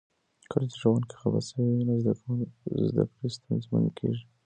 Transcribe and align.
کله 0.51 0.65
چې 0.71 0.77
ښوونکي 0.81 1.15
خفه 1.21 1.41
شوي 1.49 1.71
وي، 1.73 2.89
زده 2.89 3.03
کړې 3.11 3.27
ستونزمنې 3.37 3.91
کیږي. 3.99 4.23